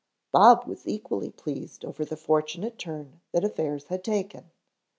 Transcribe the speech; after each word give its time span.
Bob 0.31 0.63
was 0.65 0.87
equally 0.87 1.29
pleased 1.29 1.85
over 1.85 2.03
the 2.03 2.17
fortunate 2.17 2.79
turn 2.79 3.21
that 3.33 3.43
affairs 3.43 3.83
had 3.83 4.03
taken. 4.03 4.49